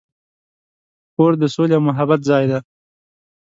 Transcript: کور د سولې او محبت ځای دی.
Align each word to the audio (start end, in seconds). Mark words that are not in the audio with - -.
کور 1.15 1.31
د 1.41 1.43
سولې 1.53 1.73
او 1.77 1.83
محبت 1.89 2.19
ځای 2.29 2.43
دی. 2.51 2.59